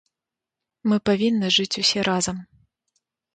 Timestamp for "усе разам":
1.83-2.37